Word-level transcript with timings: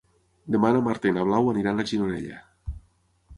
Demà 0.53 0.71
na 0.77 0.81
Marta 0.87 1.09
i 1.11 1.15
na 1.17 1.25
Blau 1.27 1.51
aniran 1.51 1.77
a 1.77 1.85
Gironella. 1.93 2.41